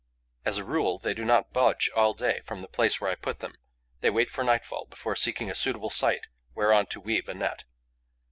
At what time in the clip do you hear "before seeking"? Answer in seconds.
4.89-5.51